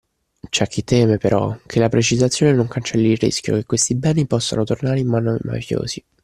[0.49, 4.63] C’è chi teme, però, che la precisazione non cancelli il rischio che questi beni possano
[4.63, 6.03] tornare in mano ai mafiosi